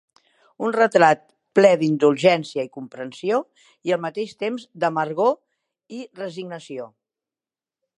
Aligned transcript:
Un 0.67 0.71
retrat 0.77 1.21
ple 1.59 1.69
d'indulgència 1.81 2.65
i 2.69 2.73
comprensió, 2.79 3.43
i 3.91 3.95
al 3.99 4.03
mateix 4.09 4.35
temps 4.43 4.69
d'amargor 4.85 5.39
i 6.01 6.05
resignació. 6.23 6.95